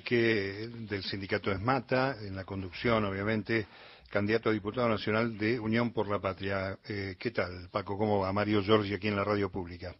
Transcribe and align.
que 0.00 0.68
del 0.72 1.02
sindicato 1.02 1.50
Esmata, 1.50 2.16
en 2.20 2.36
la 2.36 2.44
conducción, 2.44 3.04
obviamente, 3.04 3.66
candidato 4.12 4.50
a 4.50 4.52
diputado 4.52 4.88
nacional 4.88 5.38
de 5.38 5.58
Unión 5.58 5.90
por 5.90 6.06
la 6.06 6.18
Patria. 6.18 6.78
Eh, 6.86 7.16
¿Qué 7.18 7.30
tal, 7.30 7.68
Paco? 7.70 7.96
¿Cómo 7.96 8.20
va? 8.20 8.30
Mario 8.32 8.62
Giorgi 8.62 8.94
aquí 8.94 9.08
en 9.08 9.16
la 9.16 9.24
radio 9.24 9.50
pública. 9.50 9.94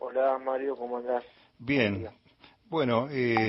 Hola, 0.00 0.38
Mario, 0.38 0.74
¿cómo 0.76 0.98
andás? 0.98 1.24
Bien. 1.58 2.08
Bueno, 2.68 3.08
eh, 3.10 3.48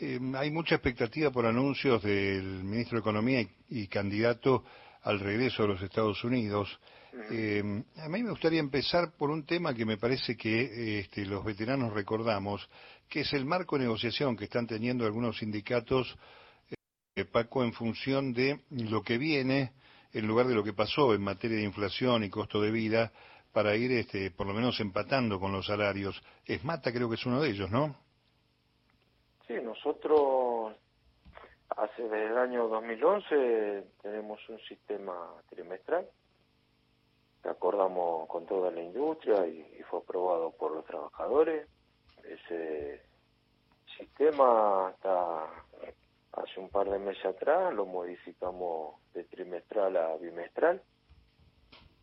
eh, 0.00 0.20
hay 0.36 0.50
mucha 0.50 0.76
expectativa 0.76 1.30
por 1.30 1.46
anuncios 1.46 2.02
del 2.02 2.62
ministro 2.62 2.96
de 2.96 3.00
Economía 3.00 3.44
y, 3.68 3.88
candidato 3.88 4.64
al 5.02 5.18
regreso 5.18 5.64
a 5.64 5.66
los 5.66 5.82
Estados 5.82 6.22
Unidos. 6.24 6.78
a 7.12 8.08
mí 8.08 8.22
me 8.22 8.30
gustaría 8.30 8.60
empezar 8.60 9.12
por 9.18 9.30
un 9.30 9.44
tema 9.44 9.74
que 9.74 9.84
me 9.84 9.98
parece 9.98 10.36
que 10.36 11.00
este, 11.00 11.26
los 11.26 11.44
veteranos 11.44 11.92
recordamos, 11.92 12.68
que 13.08 13.20
es 13.20 13.32
el 13.32 13.44
marco 13.44 13.76
de 13.76 13.84
negociación 13.84 14.36
que 14.36 14.44
están 14.44 14.66
teniendo 14.66 15.04
algunos 15.04 15.38
sindicatos, 15.38 16.16
eh, 17.16 17.24
Paco, 17.24 17.62
en 17.62 17.72
función 17.72 18.32
de 18.32 18.60
lo 18.70 19.02
que 19.02 19.18
viene 19.18 19.72
en 20.14 20.28
lugar 20.28 20.46
de 20.46 20.54
lo 20.54 20.62
que 20.62 20.72
pasó 20.72 21.12
en 21.12 21.22
materia 21.22 21.56
de 21.56 21.64
inflación 21.64 22.22
y 22.22 22.30
costo 22.30 22.60
de 22.60 22.70
vida, 22.70 23.12
para 23.52 23.74
ir 23.76 23.92
este, 23.92 24.30
por 24.30 24.46
lo 24.46 24.54
menos 24.54 24.78
empatando 24.80 25.38
con 25.38 25.52
los 25.52 25.66
salarios. 25.66 26.20
Esmata 26.46 26.92
creo 26.92 27.08
que 27.08 27.16
es 27.16 27.26
uno 27.26 27.40
de 27.40 27.50
ellos, 27.50 27.70
¿no? 27.70 27.96
Sí, 29.46 29.54
nosotros 29.62 30.74
hace 31.76 32.02
desde 32.02 32.26
el 32.26 32.38
año 32.38 32.68
2011 32.68 33.84
tenemos 34.02 34.40
un 34.48 34.58
sistema 34.60 35.34
trimestral 35.50 36.06
que 37.42 37.48
acordamos 37.48 38.28
con 38.28 38.46
toda 38.46 38.70
la 38.70 38.80
industria 38.80 39.46
y 39.46 39.82
fue 39.90 40.00
aprobado 40.00 40.52
por 40.52 40.72
los 40.72 40.84
trabajadores 40.84 41.68
ese 42.28 43.02
sistema 43.96 44.88
hasta 44.88 45.46
hace 46.32 46.60
un 46.60 46.68
par 46.68 46.90
de 46.90 46.98
meses 46.98 47.24
atrás 47.24 47.72
lo 47.74 47.86
modificamos 47.86 48.96
de 49.12 49.24
trimestral 49.24 49.96
a 49.96 50.16
bimestral 50.16 50.82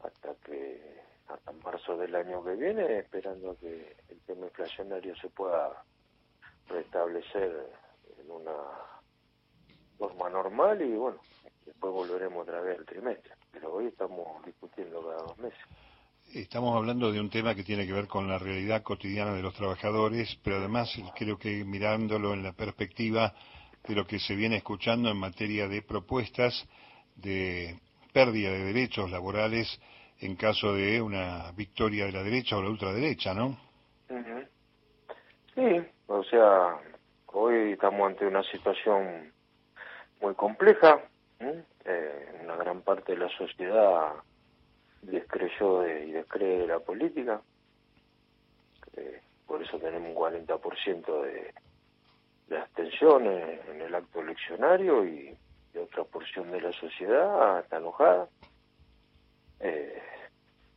hasta 0.03 0.35
que 0.35 1.01
hasta 1.27 1.51
marzo 1.51 1.97
del 1.97 2.15
año 2.15 2.43
que 2.43 2.55
viene 2.55 2.99
esperando 2.99 3.57
que 3.57 3.95
el 4.09 4.19
tema 4.21 4.45
inflacionario 4.45 5.15
se 5.17 5.29
pueda 5.29 5.83
restablecer 6.67 7.69
en 8.19 8.31
una 8.31 8.53
forma 9.97 10.29
normal 10.29 10.81
y 10.81 10.95
bueno 10.95 11.19
después 11.65 11.93
volveremos 11.93 12.43
otra 12.43 12.61
vez 12.61 12.79
al 12.79 12.85
trimestre. 12.85 13.33
Pero 13.51 13.73
hoy 13.73 13.87
estamos 13.87 14.43
discutiendo 14.45 15.01
cada 15.01 15.23
dos 15.23 15.37
meses 15.37 15.59
Estamos 16.33 16.77
hablando 16.77 17.11
de 17.11 17.19
un 17.19 17.29
tema 17.29 17.55
que 17.55 17.63
tiene 17.63 17.85
que 17.85 17.91
ver 17.91 18.07
con 18.07 18.29
la 18.29 18.39
realidad 18.39 18.83
cotidiana 18.83 19.33
de 19.33 19.41
los 19.41 19.53
trabajadores, 19.53 20.39
pero 20.41 20.57
además 20.57 20.89
creo 21.13 21.37
que 21.37 21.65
mirándolo 21.65 22.33
en 22.33 22.41
la 22.41 22.53
perspectiva 22.53 23.33
de 23.85 23.95
lo 23.95 24.07
que 24.07 24.17
se 24.17 24.35
viene 24.35 24.55
escuchando 24.55 25.09
en 25.09 25.17
materia 25.17 25.67
de 25.67 25.81
propuestas 25.81 26.65
de 27.15 27.77
pérdida 28.13 28.49
de 28.49 28.63
derechos 28.63 29.11
laborales 29.11 29.67
en 30.21 30.37
caso 30.37 30.73
de 30.73 31.01
una 31.01 31.51
victoria 31.51 32.05
de 32.05 32.13
la 32.13 32.23
derecha 32.23 32.55
o 32.55 32.63
la 32.63 32.69
ultraderecha, 32.69 33.33
¿no? 33.33 33.57
Sí, 35.53 35.85
o 36.07 36.23
sea, 36.23 36.77
hoy 37.25 37.73
estamos 37.73 38.07
ante 38.07 38.25
una 38.25 38.43
situación 38.43 39.33
muy 40.21 40.33
compleja. 40.35 40.97
Eh, 41.39 42.39
una 42.43 42.55
gran 42.55 42.83
parte 42.83 43.11
de 43.13 43.17
la 43.17 43.29
sociedad 43.37 44.13
descreyó 45.01 45.87
y 45.87 46.11
descree 46.11 46.67
la 46.67 46.79
política. 46.79 47.41
por 49.47 49.61
eso 49.61 49.77
tenemos 49.79 50.09
un 50.09 50.15
40% 50.15 51.21
de, 51.23 51.53
de 52.51 52.57
abstención 52.57 53.25
en, 53.27 53.81
el 53.81 53.95
acto 53.95 54.19
eleccionario 54.19 55.05
y, 55.05 55.35
otra 55.79 56.03
porción 56.03 56.51
de 56.51 56.59
la 56.59 56.71
sociedad 56.73 57.59
está 57.59 57.77
enojada. 57.77 58.27
Eh, 59.61 60.01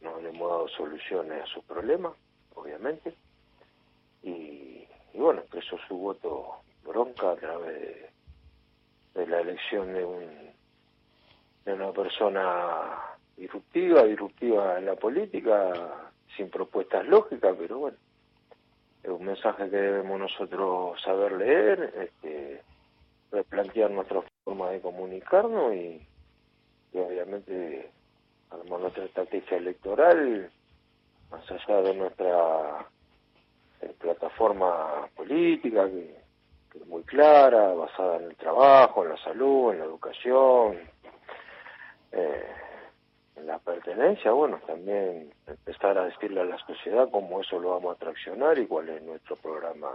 no 0.00 0.20
le 0.20 0.28
hemos 0.28 0.48
dado 0.48 0.68
soluciones 0.68 1.42
a 1.42 1.46
sus 1.46 1.64
problemas, 1.64 2.12
obviamente. 2.54 3.12
Y, 4.22 4.86
bueno, 5.14 5.40
expresó 5.40 5.76
su 5.88 5.96
voto 5.96 6.60
bronca 6.84 7.32
a 7.32 7.36
través 7.36 7.74
de, 7.74 8.10
de 9.14 9.26
la 9.26 9.40
elección 9.40 9.92
de, 9.92 10.04
un, 10.04 10.52
de 11.64 11.72
una 11.72 11.90
persona 11.92 13.13
disruptiva, 13.36 14.04
disruptiva 14.04 14.78
en 14.78 14.86
la 14.86 14.94
política, 14.94 15.72
sin 16.36 16.50
propuestas 16.50 17.06
lógicas, 17.06 17.54
pero 17.58 17.78
bueno, 17.78 17.96
es 19.02 19.10
un 19.10 19.24
mensaje 19.24 19.68
que 19.70 19.76
debemos 19.76 20.18
nosotros 20.18 21.00
saber 21.02 21.32
leer, 21.32 21.92
este, 21.96 22.62
replantear 23.30 23.90
nuestra 23.90 24.22
forma 24.44 24.70
de 24.70 24.80
comunicarnos 24.80 25.74
y, 25.74 26.06
obviamente 26.94 27.90
armar 28.50 28.80
nuestra 28.80 29.04
estrategia 29.04 29.56
electoral 29.56 30.48
más 31.28 31.50
allá 31.50 31.82
de 31.82 31.94
nuestra 31.94 32.86
eh, 33.80 33.92
plataforma 33.98 35.08
política 35.16 35.86
que, 35.86 36.14
que 36.70 36.78
es 36.78 36.86
muy 36.86 37.02
clara, 37.02 37.72
basada 37.72 38.18
en 38.18 38.24
el 38.24 38.36
trabajo, 38.36 39.02
en 39.02 39.10
la 39.10 39.16
salud, 39.18 39.72
en 39.72 39.80
la 39.80 39.84
educación, 39.86 40.78
eh, 42.12 42.44
la 43.46 43.58
pertenencia, 43.58 44.32
bueno, 44.32 44.58
también 44.66 45.32
empezar 45.46 45.98
a 45.98 46.06
decirle 46.06 46.40
a 46.40 46.44
la 46.44 46.58
sociedad 46.58 47.08
cómo 47.10 47.40
eso 47.40 47.58
lo 47.58 47.70
vamos 47.70 47.96
a 47.96 47.98
traccionar 47.98 48.58
y 48.58 48.66
cuál 48.66 48.88
es 48.88 49.02
nuestro 49.02 49.36
programa, 49.36 49.88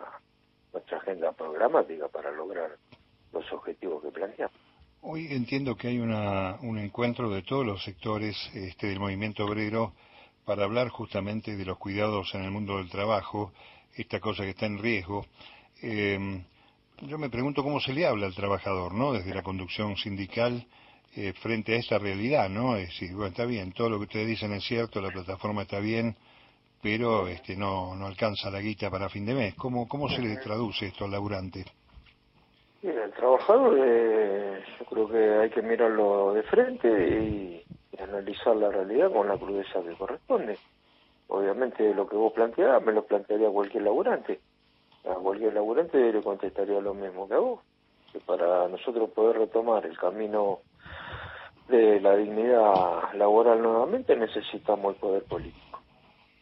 nuestra 0.71 0.97
agenda 0.97 1.31
programática 1.31 2.07
para 2.07 2.31
lograr 2.31 2.71
los 3.33 3.51
objetivos 3.51 4.03
que 4.03 4.11
planteamos. 4.11 4.55
Hoy 5.01 5.27
entiendo 5.31 5.75
que 5.75 5.87
hay 5.87 5.99
una, 5.99 6.57
un 6.61 6.77
encuentro 6.77 7.29
de 7.29 7.41
todos 7.41 7.65
los 7.65 7.83
sectores 7.83 8.35
este, 8.53 8.87
del 8.87 8.99
movimiento 8.99 9.45
obrero 9.45 9.93
para 10.45 10.65
hablar 10.65 10.89
justamente 10.89 11.55
de 11.55 11.65
los 11.65 11.77
cuidados 11.77 12.33
en 12.35 12.43
el 12.43 12.51
mundo 12.51 12.77
del 12.77 12.89
trabajo, 12.89 13.53
esta 13.95 14.19
cosa 14.19 14.43
que 14.43 14.49
está 14.49 14.65
en 14.65 14.79
riesgo. 14.79 15.25
Eh, 15.81 16.43
yo 17.03 17.17
me 17.17 17.29
pregunto 17.29 17.63
cómo 17.63 17.79
se 17.79 17.93
le 17.93 18.05
habla 18.05 18.25
al 18.25 18.35
trabajador, 18.35 18.93
¿no? 18.93 19.13
Desde 19.13 19.33
la 19.33 19.43
conducción 19.43 19.95
sindical 19.95 20.67
eh, 21.21 21.33
frente 21.33 21.73
a 21.73 21.79
esa 21.79 21.99
realidad, 21.99 22.47
¿no? 22.47 22.77
Es 22.77 22.87
decir, 22.87 23.11
bueno, 23.11 23.27
está 23.27 23.43
bien, 23.43 23.73
todo 23.73 23.89
lo 23.89 23.97
que 23.97 24.03
ustedes 24.03 24.27
dicen 24.27 24.53
es 24.53 24.63
cierto, 24.63 25.01
la 25.01 25.09
plataforma 25.09 25.63
está 25.63 25.81
bien, 25.81 26.15
pero 26.81 27.27
este 27.27 27.57
no, 27.57 27.93
no 27.93 28.07
alcanza 28.07 28.49
la 28.49 28.61
guita 28.61 28.89
para 28.89 29.09
fin 29.09 29.25
de 29.25 29.33
mes. 29.33 29.55
¿Cómo, 29.55 29.85
cómo 29.85 30.07
se 30.07 30.21
le 30.21 30.37
traduce 30.37 30.85
esto 30.85 31.03
al 31.03 31.11
laburante? 31.11 31.65
Mira, 32.81 33.03
el 33.03 33.11
trabajador, 33.11 33.77
eh, 33.77 34.63
yo 34.79 34.85
creo 34.85 35.09
que 35.09 35.33
hay 35.41 35.49
que 35.49 35.61
mirarlo 35.61 36.33
de 36.33 36.43
frente 36.43 36.87
y, 36.87 37.63
analizar 38.01 38.55
la 38.55 38.69
realidad 38.69 39.11
con 39.11 39.27
la 39.27 39.37
crudeza 39.37 39.81
que 39.81 39.93
corresponde. 39.95 40.57
Obviamente 41.27 41.93
lo 41.93 42.07
que 42.07 42.15
vos 42.15 42.31
planteás 42.31 42.81
me 42.81 42.93
lo 42.93 43.05
plantearía 43.05 43.49
cualquier 43.49 43.83
laburante. 43.83 44.39
A 45.03 45.15
cualquier 45.15 45.53
laburante 45.53 45.97
le 45.97 46.21
contestaría 46.21 46.79
lo 46.79 46.93
mismo 46.93 47.27
que 47.27 47.33
a 47.33 47.39
vos. 47.39 47.59
Que 48.13 48.21
para 48.21 48.69
nosotros 48.69 49.09
poder 49.09 49.37
retomar 49.37 49.85
el 49.85 49.97
camino 49.97 50.61
de 51.69 52.01
la 52.01 52.15
dignidad 52.15 53.13
laboral 53.13 53.61
nuevamente 53.61 54.15
necesitamos 54.15 54.95
el 54.95 54.99
poder 54.99 55.23
político. 55.23 55.79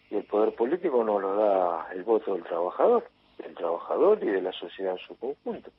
Y 0.10 0.16
el 0.16 0.24
poder 0.24 0.56
político 0.56 1.04
nos 1.04 1.22
lo 1.22 1.36
da 1.36 1.90
el 1.92 2.04
voto 2.04 2.34
del 2.34 2.44
trabajador, 2.44 3.10
del 3.38 3.54
trabajador 3.54 4.24
y 4.24 4.28
de 4.28 4.42
la 4.42 4.54
sociedad 4.54 4.94
en 4.94 5.08
su 5.08 5.18
conjunto. 5.18 5.70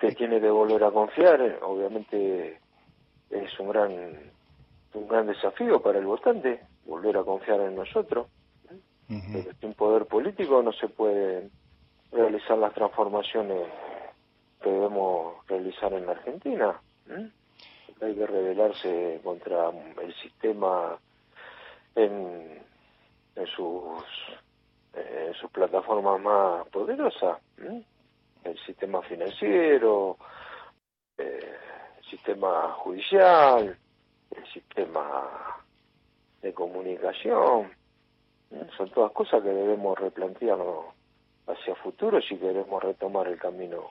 Que 0.00 0.12
tiene 0.12 0.40
que 0.40 0.50
volver 0.50 0.84
a 0.84 0.90
confiar, 0.90 1.58
obviamente 1.62 2.60
es 3.30 3.58
un 3.58 3.68
gran 3.68 4.34
un 4.92 5.08
gran 5.08 5.26
desafío 5.26 5.80
para 5.82 5.98
el 5.98 6.06
votante 6.06 6.60
volver 6.86 7.16
a 7.16 7.24
confiar 7.24 7.60
en 7.60 7.74
nosotros. 7.74 8.28
Pero 9.08 9.52
sin 9.60 9.74
poder 9.74 10.06
político 10.06 10.62
no 10.62 10.72
se 10.72 10.88
pueden 10.88 11.50
realizar 12.10 12.56
las 12.58 12.72
transformaciones 12.72 13.68
que 14.62 14.70
debemos 14.70 15.46
realizar 15.46 15.92
en 15.92 16.06
la 16.06 16.12
Argentina 16.12 16.80
hay 18.00 18.14
que 18.14 18.26
rebelarse 18.26 19.20
contra 19.22 19.70
el 20.02 20.14
sistema 20.16 20.98
en, 21.94 22.62
en 23.36 23.46
sus 23.46 24.04
en 24.94 25.34
sus 25.34 25.50
plataformas 25.50 26.20
más 26.20 26.68
poderosas 26.68 27.38
el 27.56 28.58
sistema 28.64 29.02
financiero 29.02 30.16
eh, 31.18 31.56
el 31.98 32.04
sistema 32.10 32.72
judicial 32.78 33.76
el 34.30 34.46
sistema 34.52 35.62
de 36.42 36.52
comunicación 36.52 37.72
son 38.76 38.90
todas 38.90 39.12
cosas 39.12 39.42
que 39.42 39.48
debemos 39.48 39.98
replantearnos 39.98 40.86
hacia 41.46 41.74
futuro 41.76 42.20
si 42.20 42.36
queremos 42.36 42.82
retomar 42.82 43.26
el 43.28 43.38
camino 43.38 43.90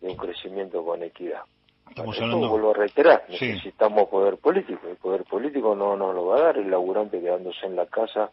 de 0.00 0.08
un 0.08 0.16
crecimiento 0.16 0.84
con 0.84 1.02
equidad 1.02 1.44
Estamos 1.88 2.20
hablando... 2.20 2.48
vuelvo 2.48 2.70
a 2.70 2.74
reiterar, 2.74 3.24
necesitamos 3.28 4.08
poder 4.08 4.38
político. 4.38 4.88
El 4.88 4.96
poder 4.96 5.24
político 5.24 5.74
no 5.74 5.96
nos 5.96 6.14
lo 6.14 6.26
va 6.26 6.36
a 6.38 6.42
dar 6.42 6.58
el 6.58 6.70
laburante 6.70 7.20
quedándose 7.20 7.66
en 7.66 7.76
la 7.76 7.86
casa 7.86 8.30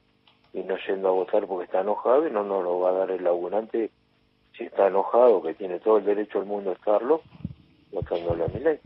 y 0.54 0.62
no 0.62 0.76
yendo 0.88 1.10
a 1.10 1.12
votar 1.12 1.46
porque 1.48 1.66
está 1.66 1.82
enojado 1.82 2.28
y 2.28 2.32
no 2.32 2.44
nos 2.44 2.64
lo 2.64 2.80
va 2.80 2.90
a 2.90 2.94
dar 2.94 3.12
el 3.12 3.24
laburante 3.24 3.92
si 4.58 4.66
está 4.66 4.88
enojado, 4.88 5.42
que 5.42 5.54
tiene 5.54 5.80
todo 5.80 5.98
el 5.98 6.06
derecho 6.06 6.40
al 6.40 6.46
mundo 6.46 6.72
a 6.72 6.74
estarlo, 6.74 7.22
votándole 7.92 8.46
a 8.46 8.48
mi 8.48 8.60
ley. 8.60 8.80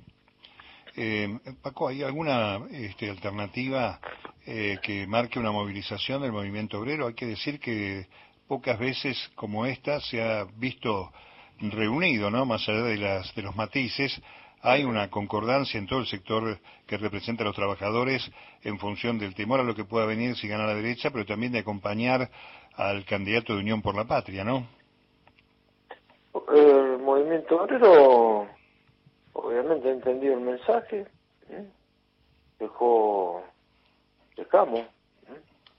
Eh, 0.97 1.39
Paco, 1.61 1.87
¿hay 1.87 2.03
alguna 2.03 2.61
este, 2.71 3.09
alternativa 3.09 3.99
eh, 4.45 4.77
que 4.81 5.07
marque 5.07 5.39
una 5.39 5.51
movilización 5.51 6.21
del 6.21 6.31
movimiento 6.31 6.79
obrero? 6.79 7.07
Hay 7.07 7.15
que 7.15 7.25
decir 7.25 7.59
que 7.59 8.07
pocas 8.47 8.79
veces 8.79 9.31
como 9.35 9.65
esta 9.65 9.99
se 9.99 10.21
ha 10.21 10.45
visto 10.57 11.11
reunido, 11.59 12.29
¿no? 12.29 12.45
Más 12.45 12.67
allá 12.69 12.83
de, 12.83 12.97
las, 12.97 13.33
de 13.35 13.41
los 13.41 13.55
matices, 13.55 14.21
hay 14.65 14.83
una 14.83 15.11
concordancia 15.11 15.77
en 15.77 15.85
todo 15.85 15.99
el 15.99 16.07
sector 16.07 16.57
que 16.87 16.97
representa 16.97 17.43
a 17.43 17.45
los 17.45 17.55
trabajadores 17.55 18.31
en 18.63 18.79
función 18.79 19.19
del 19.19 19.35
temor 19.35 19.59
a 19.59 19.63
lo 19.63 19.75
que 19.75 19.85
pueda 19.85 20.07
venir 20.07 20.35
si 20.35 20.47
gana 20.47 20.65
la 20.65 20.73
derecha, 20.73 21.11
pero 21.11 21.23
también 21.23 21.51
de 21.51 21.59
acompañar 21.59 22.31
al 22.75 23.05
candidato 23.05 23.53
de 23.53 23.59
Unión 23.59 23.83
por 23.83 23.95
la 23.95 24.05
Patria, 24.05 24.43
¿no? 24.43 24.67
El 26.51 26.97
movimiento 26.97 27.61
obrero 27.61 28.47
obviamente 29.33 29.91
entendió 29.91 30.33
el 30.33 30.41
mensaje, 30.41 31.05
dejó, 32.57 33.43
dejamos, 34.35 34.81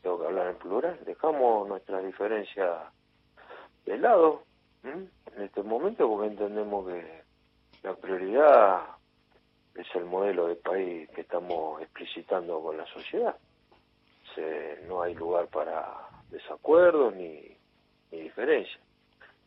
tengo 0.01 0.21
que 0.21 0.27
hablar 0.27 0.47
en 0.47 0.57
plural, 0.59 1.01
dejamos 1.05 1.67
nuestras 1.67 2.05
diferencias 2.07 2.71
de 3.85 3.99
lado 3.99 4.45
en 4.85 5.11
este 5.39 5.65
momento 5.65 6.09
porque 6.09 6.29
entendemos 6.29 6.87
que 6.87 7.26
la 7.83 7.95
prioridad 7.95 8.83
es 9.75 9.87
el 9.95 10.05
modelo 10.05 10.49
de 10.49 10.57
país 10.57 11.09
que 11.11 11.23
estamos 11.23 11.81
explicitando 11.83 12.61
con 12.63 12.77
la 12.77 12.87
sociedad. 12.87 13.37
no 14.89 15.03
hay 15.03 15.15
lugar 15.15 15.49
para 15.49 16.09
desacuerdos 16.31 17.15
ni, 17.15 17.57
ni 18.11 18.21
diferencias. 18.21 18.81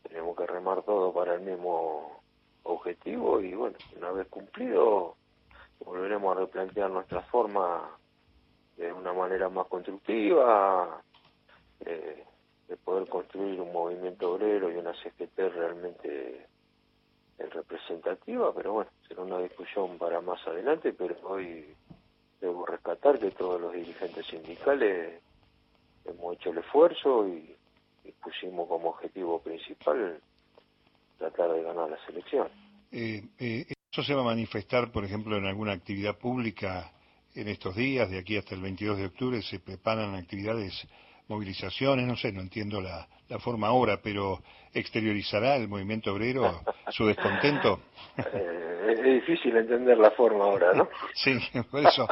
Tenemos 0.02 0.36
que 0.36 0.46
remar 0.46 0.82
todo 0.82 1.12
para 1.12 1.34
el 1.34 1.40
mismo 1.40 2.22
objetivo 2.64 3.40
y 3.40 3.54
bueno, 3.54 3.76
una 3.96 4.10
vez 4.12 4.26
cumplido 4.28 5.16
volveremos 5.84 6.36
a 6.36 6.40
replantear 6.40 6.90
nuestra 6.90 7.22
forma 7.22 7.96
de 8.76 8.92
una 8.92 9.12
manera 9.12 9.48
más 9.48 9.66
constructiva, 9.66 11.02
eh, 11.80 12.24
de 12.68 12.76
poder 12.76 13.08
construir 13.08 13.60
un 13.60 13.72
movimiento 13.72 14.32
obrero 14.32 14.70
y 14.70 14.76
una 14.76 14.94
CGT 14.94 15.38
realmente 15.54 16.46
representativa, 17.48 18.52
pero 18.54 18.72
bueno, 18.74 18.90
será 19.08 19.22
una 19.22 19.38
discusión 19.38 19.96
para 19.98 20.20
más 20.20 20.46
adelante, 20.46 20.92
pero 20.92 21.16
hoy 21.24 21.64
debo 22.40 22.66
rescatar 22.66 23.18
que 23.18 23.30
todos 23.30 23.60
los 23.60 23.72
dirigentes 23.72 24.26
sindicales 24.26 25.20
hemos 26.04 26.34
hecho 26.34 26.50
el 26.50 26.58
esfuerzo 26.58 27.28
y, 27.28 27.56
pusimos 28.24 28.68
como 28.68 28.90
objetivo 28.90 29.40
principal 29.40 30.20
tratar 31.16 31.52
de 31.52 31.62
ganar 31.62 31.88
las 31.88 32.00
elecciones. 32.08 32.52
Eh, 32.90 33.22
eh, 33.38 33.66
¿Eso 33.90 34.02
se 34.02 34.14
va 34.14 34.22
a 34.22 34.24
manifestar, 34.24 34.90
por 34.92 35.04
ejemplo, 35.04 35.36
en 35.36 35.46
alguna 35.46 35.72
actividad 35.72 36.18
pública 36.18 36.92
en 37.34 37.48
estos 37.48 37.76
días, 37.76 38.10
de 38.10 38.18
aquí 38.18 38.36
hasta 38.36 38.54
el 38.54 38.60
22 38.60 38.98
de 38.98 39.06
octubre? 39.06 39.42
¿Se 39.42 39.60
preparan 39.60 40.14
actividades 40.16 40.86
movilizaciones, 41.28 42.06
no 42.06 42.16
sé, 42.16 42.32
no 42.32 42.40
entiendo 42.40 42.80
la, 42.80 43.08
la 43.30 43.38
forma 43.38 43.68
ahora, 43.68 44.00
pero 44.02 44.40
¿exteriorizará 44.74 45.56
el 45.56 45.68
movimiento 45.68 46.12
obrero 46.12 46.60
su 46.90 47.06
descontento? 47.06 47.80
Eh, 48.18 48.92
es 48.92 49.02
difícil 49.02 49.56
entender 49.56 49.96
la 49.96 50.10
forma 50.10 50.44
ahora, 50.44 50.72
¿no? 50.74 50.88
sí, 51.14 51.38
por 51.70 51.80
eso 51.80 52.08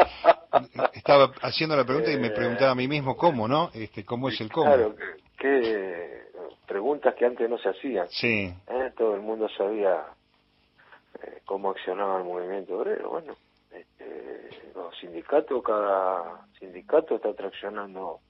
estaba 0.95 1.33
haciendo 1.43 1.77
la 1.77 1.85
pregunta 1.85 2.11
y 2.13 2.19
me 2.19 2.31
preguntaba 2.31 2.71
a 2.71 2.75
mí 2.75 2.87
mismo 2.87 3.17
cómo, 3.17 3.49
¿no? 3.49 3.71
Este, 3.75 4.05
¿Cómo 4.05 4.29
es 4.29 4.41
el 4.41 4.51
cómo? 4.51 4.73
Claro, 4.73 4.95
que, 5.37 6.23
preguntas 6.67 7.15
que 7.17 7.27
antes 7.27 7.51
no 7.51 7.59
se 7.59 7.69
hacían. 7.69 8.09
Sí. 8.09 8.55
¿Eh? 8.69 8.93
Todo 8.97 9.17
el 9.17 9.21
mundo 9.21 9.49
sabía 9.57 10.07
eh, 11.23 11.41
cómo 11.45 11.71
accionaba 11.71 12.19
el 12.19 12.25
movimiento 12.25 12.79
obrero. 12.79 13.11
Bueno, 13.11 13.35
este, 13.73 14.51
los 14.75 14.97
sindicatos, 15.01 15.63
cada 15.65 16.47
sindicato 16.61 17.17
está 17.17 17.35
traccionando 17.35 18.21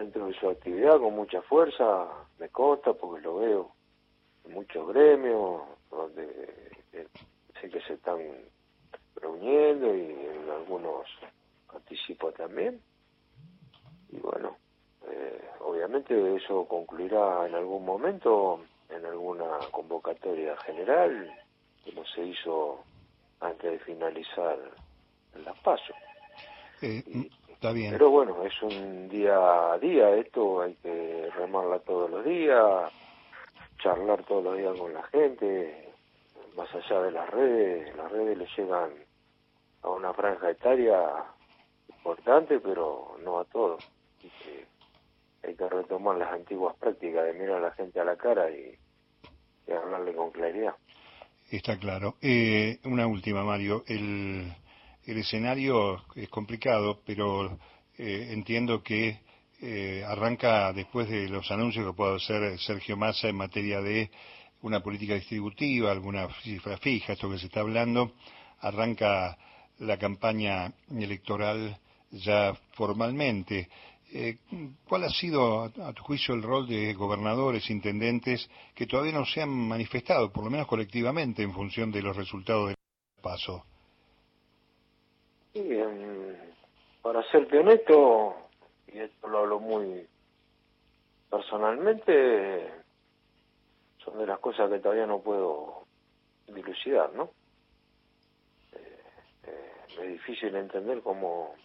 dentro 0.00 0.26
de 0.26 0.34
su 0.34 0.48
actividad 0.48 0.98
con 0.98 1.14
mucha 1.14 1.42
fuerza, 1.42 2.08
me 2.38 2.48
consta 2.48 2.94
porque 2.94 3.20
lo 3.22 3.36
veo 3.36 3.72
en 4.46 4.54
muchos 4.54 4.88
gremios 4.88 5.60
donde 5.90 6.24
eh, 6.94 7.06
sé 7.60 7.68
que 7.68 7.82
se 7.82 7.94
están 7.94 8.18
reuniendo 9.16 9.94
y 9.94 10.10
en 10.10 10.50
algunos 10.50 11.06
anticipo 11.68 12.32
también. 12.32 12.80
Y 14.08 14.16
bueno, 14.16 14.56
eh, 15.06 15.44
obviamente 15.60 16.36
eso 16.36 16.64
concluirá 16.66 17.46
en 17.46 17.54
algún 17.54 17.84
momento 17.84 18.64
en 18.88 19.04
alguna 19.04 19.58
convocatoria 19.70 20.56
general, 20.58 21.30
como 21.84 22.06
se 22.06 22.24
hizo 22.24 22.82
antes 23.40 23.70
de 23.70 23.78
finalizar 23.80 24.58
las 25.44 25.58
pasos. 25.58 25.96
Eh, 26.80 27.30
bien. 27.72 27.92
Pero 27.92 28.10
bueno, 28.10 28.42
es 28.44 28.62
un 28.62 29.08
día 29.08 29.72
a 29.72 29.78
día 29.78 30.16
esto, 30.16 30.62
hay 30.62 30.74
que 30.76 31.28
remarla 31.36 31.78
todos 31.80 32.10
los 32.10 32.24
días, 32.24 32.90
charlar 33.82 34.24
todos 34.24 34.44
los 34.44 34.56
días 34.56 34.78
con 34.78 34.94
la 34.94 35.02
gente, 35.04 35.92
más 36.56 36.74
allá 36.74 37.02
de 37.02 37.12
las 37.12 37.30
redes, 37.30 37.94
las 37.96 38.10
redes 38.10 38.38
le 38.38 38.46
llegan 38.56 38.90
a 39.82 39.88
una 39.90 40.12
franja 40.14 40.50
etaria 40.50 40.98
importante, 41.88 42.58
pero 42.60 43.16
no 43.22 43.38
a 43.38 43.44
todos. 43.44 43.86
hay 45.42 45.54
que 45.54 45.68
retomar 45.68 46.16
las 46.16 46.32
antiguas 46.32 46.74
prácticas 46.76 47.24
de 47.26 47.34
mirar 47.34 47.58
a 47.58 47.68
la 47.68 47.72
gente 47.72 48.00
a 48.00 48.04
la 48.04 48.16
cara 48.16 48.50
y, 48.50 48.76
hablarle 49.70 50.14
con 50.14 50.32
claridad. 50.32 50.74
Está 51.48 51.78
claro. 51.78 52.16
Eh, 52.20 52.80
una 52.84 53.06
última, 53.06 53.44
Mario. 53.44 53.84
El, 53.86 54.52
el 55.10 55.18
escenario 55.18 56.04
es 56.14 56.28
complicado, 56.28 57.00
pero 57.04 57.58
eh, 57.98 58.28
entiendo 58.30 58.80
que 58.82 59.20
eh, 59.60 60.04
arranca 60.06 60.72
después 60.72 61.08
de 61.08 61.28
los 61.28 61.50
anuncios 61.50 61.84
que 61.84 61.92
pueda 61.92 62.14
hacer 62.14 62.58
Sergio 62.60 62.96
Massa 62.96 63.28
en 63.28 63.36
materia 63.36 63.80
de 63.80 64.08
una 64.62 64.80
política 64.80 65.14
distributiva, 65.14 65.90
alguna 65.90 66.28
cifra 66.42 66.78
fija, 66.78 67.14
esto 67.14 67.28
que 67.28 67.38
se 67.38 67.46
está 67.46 67.60
hablando, 67.60 68.12
arranca 68.60 69.36
la 69.80 69.98
campaña 69.98 70.72
electoral 70.90 71.76
ya 72.12 72.54
formalmente. 72.74 73.68
Eh, 74.12 74.38
¿Cuál 74.88 75.04
ha 75.04 75.10
sido, 75.10 75.64
a 75.64 75.92
tu 75.92 76.02
juicio, 76.04 76.34
el 76.34 76.42
rol 76.42 76.68
de 76.68 76.94
gobernadores, 76.94 77.68
intendentes, 77.70 78.48
que 78.74 78.86
todavía 78.86 79.12
no 79.12 79.26
se 79.26 79.42
han 79.42 79.50
manifestado, 79.50 80.32
por 80.32 80.44
lo 80.44 80.50
menos 80.50 80.68
colectivamente, 80.68 81.42
en 81.42 81.52
función 81.52 81.90
de 81.90 82.02
los 82.02 82.16
resultados 82.16 82.68
del 82.68 82.76
paso? 83.20 83.64
Sí, 85.52 85.62
para 87.10 87.28
serte 87.28 87.58
honesto, 87.58 88.36
y 88.86 89.00
esto 89.00 89.26
lo 89.26 89.38
hablo 89.38 89.58
muy 89.58 90.06
personalmente, 91.28 92.70
son 93.98 94.16
de 94.16 94.26
las 94.28 94.38
cosas 94.38 94.70
que 94.70 94.78
todavía 94.78 95.06
no 95.06 95.18
puedo 95.18 95.86
dilucidar, 96.46 97.12
¿no? 97.14 97.32
Eh, 98.74 99.02
eh, 99.42 99.72
es 99.88 100.08
difícil 100.08 100.54
entender 100.54 101.02
cómo 101.02 101.56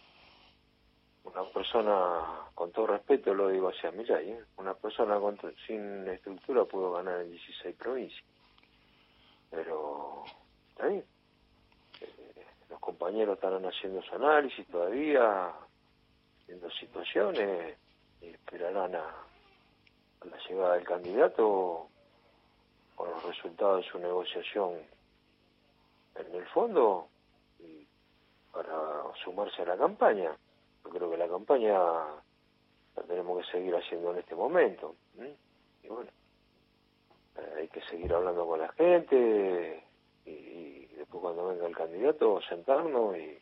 una 1.22 1.44
persona, 1.54 2.48
con 2.52 2.72
todo 2.72 2.88
respeto 2.88 3.32
lo 3.32 3.46
digo 3.46 3.68
hacia 3.68 3.92
mí, 3.92 4.02
¿eh? 4.08 4.42
una 4.56 4.74
persona 4.74 5.16
sin 5.64 6.08
estructura 6.08 6.64
pudo 6.64 6.90
ganar 6.90 7.20
en 7.20 7.30
16 7.30 7.76
provincias. 7.76 8.24
Pero 9.48 10.24
está 10.70 10.88
bien 10.88 11.04
compañeros 12.86 13.34
estarán 13.34 13.64
haciendo 13.64 14.00
su 14.02 14.14
análisis 14.14 14.64
todavía, 14.68 15.52
viendo 16.46 16.70
situaciones, 16.70 17.76
esperarán 18.20 18.94
a, 18.94 19.04
la 20.24 20.38
llegada 20.48 20.74
del 20.74 20.84
candidato 20.84 21.88
con 22.94 23.10
los 23.10 23.24
resultados 23.24 23.84
de 23.84 23.90
su 23.90 23.98
negociación 23.98 24.74
en 26.14 26.34
el 26.34 26.46
fondo 26.46 27.08
y 27.58 27.84
para 28.52 29.02
sumarse 29.24 29.62
a 29.62 29.66
la 29.66 29.76
campaña. 29.76 30.30
Yo 30.84 30.90
creo 30.90 31.10
que 31.10 31.16
la 31.16 31.28
campaña 31.28 31.76
la 31.76 33.02
tenemos 33.08 33.44
que 33.44 33.50
seguir 33.50 33.74
haciendo 33.74 34.12
en 34.12 34.18
este 34.18 34.36
momento. 34.36 34.94
Y 35.82 35.88
bueno, 35.88 36.10
eh, 37.36 37.52
hay 37.58 37.68
que 37.68 37.80
seguir 37.82 38.14
hablando 38.14 38.46
con 38.46 38.60
la 38.60 38.68
gente 38.74 39.85
cuando 41.20 41.48
venga 41.48 41.66
el 41.66 41.76
candidato 41.76 42.40
sentarnos 42.42 43.16
y, 43.16 43.38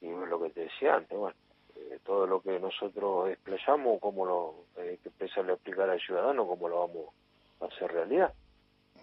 y 0.00 0.08
lo 0.08 0.40
que 0.40 0.50
te 0.50 0.60
decía 0.62 0.96
antes, 0.96 1.18
bueno, 1.18 1.36
eh, 1.76 1.98
todo 2.04 2.26
lo 2.26 2.40
que 2.40 2.58
nosotros 2.58 3.30
explayamos, 3.30 4.00
cómo 4.00 4.26
lo, 4.26 4.54
hay 4.76 4.96
que 4.98 5.08
empezar 5.08 5.48
a 5.48 5.54
explicar 5.54 5.88
al 5.90 6.00
ciudadano 6.00 6.46
cómo 6.46 6.68
lo 6.68 6.80
vamos 6.80 7.14
a 7.60 7.66
hacer 7.66 7.92
realidad, 7.92 8.32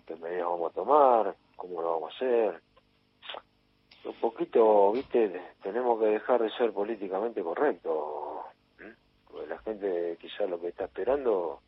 qué 0.06 0.16
medidas 0.16 0.48
vamos 0.48 0.72
a 0.72 0.76
tomar, 0.76 1.36
cómo 1.56 1.82
lo 1.82 1.92
vamos 1.94 2.14
a 2.14 2.16
hacer. 2.16 2.62
Un 4.06 4.14
poquito, 4.22 4.92
viste, 4.94 5.42
tenemos 5.62 6.00
que 6.00 6.06
dejar 6.06 6.42
de 6.42 6.50
ser 6.52 6.72
políticamente 6.72 7.44
correctos, 7.44 8.46
porque 9.30 9.48
la 9.48 9.58
gente 9.60 10.18
quizás 10.20 10.50
lo 10.50 10.62
que 10.62 10.70
está 10.70 10.86
esperando 10.86 11.60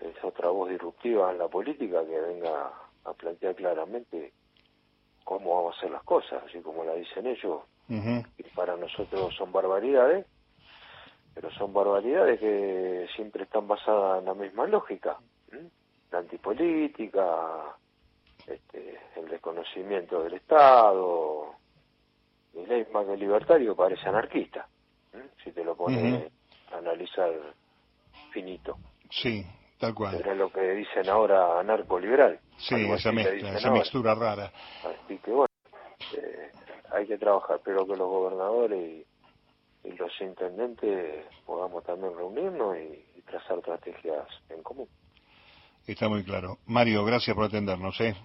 es 0.00 0.24
otra 0.24 0.48
voz 0.48 0.70
disruptiva 0.70 1.30
en 1.30 1.38
la 1.38 1.48
política 1.48 2.04
que 2.06 2.20
venga 2.20 2.72
a 3.04 3.12
plantear 3.12 3.54
claramente 3.54 4.32
cómo 5.30 5.54
vamos 5.54 5.76
a 5.76 5.78
hacer 5.78 5.92
las 5.92 6.02
cosas, 6.02 6.42
así 6.44 6.58
como 6.58 6.82
la 6.82 6.92
dicen 6.94 7.24
ellos, 7.24 7.60
y 7.88 8.42
para 8.52 8.76
nosotros 8.76 9.32
son 9.36 9.52
barbaridades, 9.52 10.26
pero 11.32 11.52
son 11.52 11.72
barbaridades 11.72 12.40
que 12.40 13.06
siempre 13.14 13.44
están 13.44 13.68
basadas 13.68 14.18
en 14.18 14.24
la 14.24 14.34
misma 14.34 14.66
lógica, 14.66 15.18
la 16.10 16.18
antipolítica, 16.18 17.76
este, 18.44 18.98
el 19.14 19.28
desconocimiento 19.28 20.20
del 20.24 20.34
Estado, 20.34 21.54
y 22.52 22.66
ley 22.66 22.84
más 22.92 23.06
que 23.06 23.16
libertario 23.16 23.76
parece 23.76 24.08
anarquista, 24.08 24.66
si 25.44 25.52
te 25.52 25.62
lo 25.62 25.76
pones 25.76 26.28
a 26.72 26.78
analizar 26.78 27.30
finito. 28.32 28.78
Sí, 29.10 29.46
tal 29.80 29.94
cual. 29.94 30.14
Era 30.14 30.34
lo 30.34 30.52
que 30.52 30.60
dicen 30.60 31.08
ahora 31.08 31.58
anarco-liberal. 31.58 32.38
Sí, 32.58 32.74
esa, 32.92 33.10
esa 33.10 33.70
mixtura 33.70 34.14
rara. 34.14 34.52
Así 34.84 35.16
que 35.18 35.30
bueno, 35.30 35.48
eh, 36.16 36.52
hay 36.92 37.06
que 37.06 37.16
trabajar, 37.18 37.60
pero 37.64 37.86
que 37.86 37.96
los 37.96 38.08
gobernadores 38.08 38.78
y, 38.78 39.88
y, 39.88 39.92
los 39.92 40.12
intendentes 40.20 41.24
podamos 41.46 41.82
también 41.84 42.14
reunirnos 42.14 42.76
y, 42.76 43.06
trazar 43.22 43.58
estrategias 43.58 44.26
en 44.48 44.60
común. 44.62 44.88
Está 45.86 46.08
muy 46.08 46.24
claro. 46.24 46.58
Mario, 46.66 47.04
gracias 47.04 47.36
por 47.36 47.44
atendernos. 47.44 48.00
¿eh? 48.00 48.16